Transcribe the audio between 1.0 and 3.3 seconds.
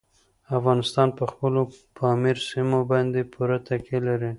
په خپلو پامیر سیمو باندې